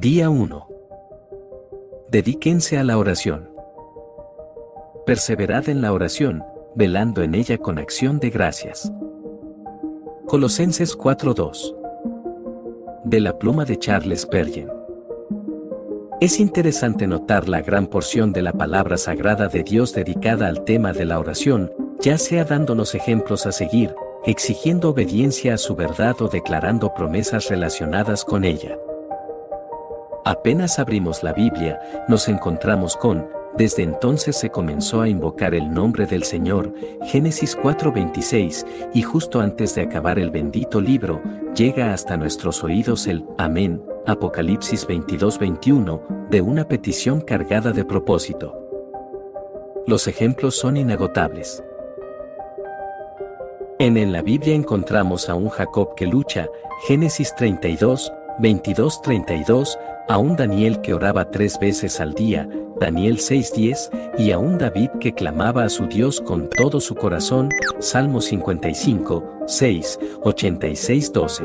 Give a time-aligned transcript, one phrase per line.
[0.00, 0.66] Día 1.
[2.10, 3.50] Dedíquense a la oración.
[5.04, 6.42] Perseverad en la oración,
[6.74, 8.90] velando en ella con acción de gracias.
[10.26, 11.76] Colosenses 4:2.
[13.04, 14.70] De la pluma de Charles Spurgeon.
[16.22, 20.94] Es interesante notar la gran porción de la palabra sagrada de Dios dedicada al tema
[20.94, 23.94] de la oración, ya sea dándonos ejemplos a seguir,
[24.24, 28.78] exigiendo obediencia a su verdad o declarando promesas relacionadas con ella.
[30.24, 33.26] Apenas abrimos la Biblia, nos encontramos con,
[33.56, 36.72] desde entonces se comenzó a invocar el nombre del Señor,
[37.04, 41.20] Génesis 4:26, y justo antes de acabar el bendito libro,
[41.54, 48.56] llega hasta nuestros oídos el Amén, Apocalipsis 22:21, de una petición cargada de propósito.
[49.86, 51.64] Los ejemplos son inagotables.
[53.78, 56.46] En la Biblia encontramos a un Jacob que lucha,
[56.86, 59.78] Génesis 32, 22-32,
[60.10, 62.48] a un Daniel que oraba tres veces al día,
[62.80, 67.48] Daniel 6:10, y a un David que clamaba a su Dios con todo su corazón,
[67.78, 71.44] Salmo 55, 6, 86, 12.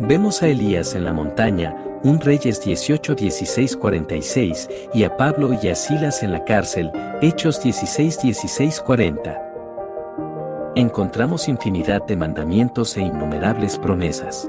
[0.00, 5.68] Vemos a Elías en la montaña, un Reyes 18, 16, 46, y a Pablo y
[5.68, 10.72] a Silas en la cárcel, Hechos 16, 16, 40.
[10.74, 14.48] Encontramos infinidad de mandamientos e innumerables promesas.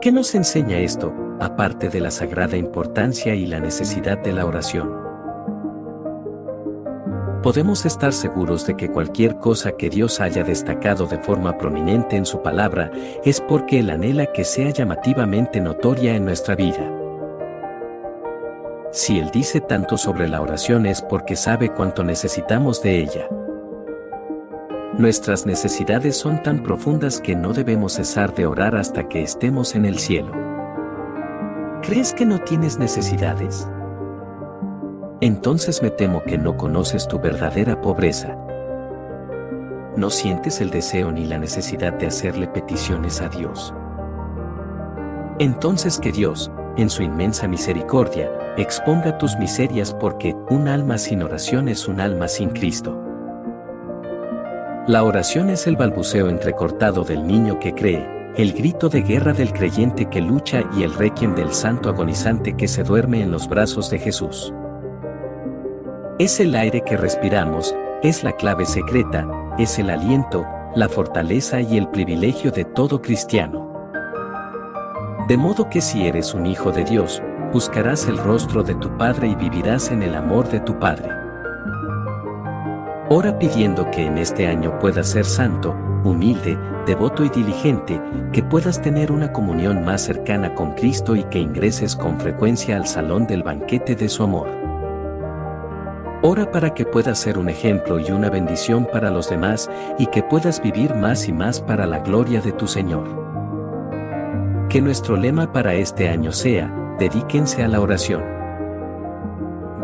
[0.00, 4.90] ¿Qué nos enseña esto, aparte de la sagrada importancia y la necesidad de la oración?
[7.42, 12.24] Podemos estar seguros de que cualquier cosa que Dios haya destacado de forma prominente en
[12.24, 12.90] su palabra
[13.26, 16.90] es porque Él anhela que sea llamativamente notoria en nuestra vida.
[18.92, 23.28] Si Él dice tanto sobre la oración es porque sabe cuánto necesitamos de ella.
[25.00, 29.86] Nuestras necesidades son tan profundas que no debemos cesar de orar hasta que estemos en
[29.86, 30.30] el cielo.
[31.80, 33.66] ¿Crees que no tienes necesidades?
[35.22, 38.36] Entonces me temo que no conoces tu verdadera pobreza.
[39.96, 43.72] No sientes el deseo ni la necesidad de hacerle peticiones a Dios.
[45.38, 51.70] Entonces que Dios, en su inmensa misericordia, exponga tus miserias porque un alma sin oración
[51.70, 53.09] es un alma sin Cristo.
[54.86, 59.52] La oración es el balbuceo entrecortado del niño que cree, el grito de guerra del
[59.52, 63.90] creyente que lucha y el requiem del santo agonizante que se duerme en los brazos
[63.90, 64.54] de Jesús.
[66.18, 71.76] Es el aire que respiramos, es la clave secreta, es el aliento, la fortaleza y
[71.76, 73.92] el privilegio de todo cristiano.
[75.28, 79.28] De modo que si eres un hijo de Dios, buscarás el rostro de tu Padre
[79.28, 81.19] y vivirás en el amor de tu Padre.
[83.12, 86.56] Ora pidiendo que en este año puedas ser santo, humilde,
[86.86, 88.00] devoto y diligente,
[88.32, 92.86] que puedas tener una comunión más cercana con Cristo y que ingreses con frecuencia al
[92.86, 94.46] salón del banquete de su amor.
[96.22, 100.22] Ora para que puedas ser un ejemplo y una bendición para los demás y que
[100.22, 103.08] puedas vivir más y más para la gloria de tu Señor.
[104.68, 108.22] Que nuestro lema para este año sea, dedíquense a la oración.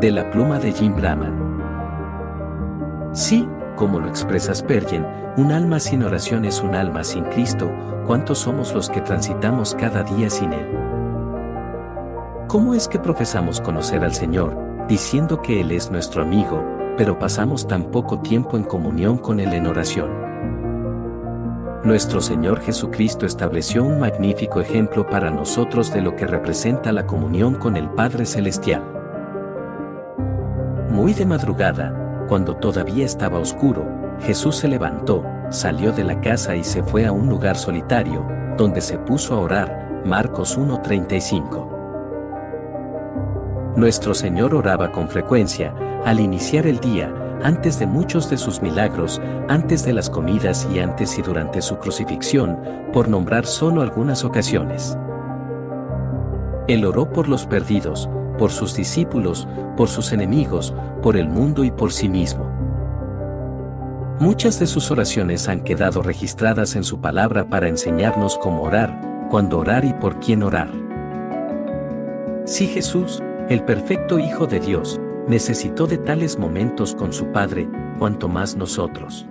[0.00, 1.45] De la pluma de Jim Brahman.
[3.16, 5.06] Sí, como lo expresa Spurgeon,
[5.38, 7.66] un alma sin oración es un alma sin Cristo,
[8.06, 10.66] ¿cuántos somos los que transitamos cada día sin Él?
[12.46, 14.54] ¿Cómo es que profesamos conocer al Señor,
[14.86, 16.62] diciendo que Él es nuestro amigo,
[16.98, 20.10] pero pasamos tan poco tiempo en comunión con Él en oración?
[21.84, 27.54] Nuestro Señor Jesucristo estableció un magnífico ejemplo para nosotros de lo que representa la comunión
[27.54, 28.84] con el Padre Celestial.
[30.90, 33.84] Muy de madrugada, cuando todavía estaba oscuro,
[34.20, 38.26] Jesús se levantó, salió de la casa y se fue a un lugar solitario,
[38.56, 40.02] donde se puso a orar.
[40.04, 41.76] Marcos 1:35.
[43.76, 49.20] Nuestro Señor oraba con frecuencia, al iniciar el día, antes de muchos de sus milagros,
[49.48, 52.58] antes de las comidas y antes y durante su crucifixión,
[52.92, 54.96] por nombrar solo algunas ocasiones.
[56.68, 59.46] Él oró por los perdidos, por sus discípulos,
[59.76, 62.44] por sus enemigos, por el mundo y por sí mismo.
[64.18, 69.58] Muchas de sus oraciones han quedado registradas en su palabra para enseñarnos cómo orar, cuándo
[69.58, 70.70] orar y por quién orar.
[72.46, 77.68] Si Jesús, el perfecto Hijo de Dios, necesitó de tales momentos con su Padre,
[77.98, 79.26] cuanto más nosotros.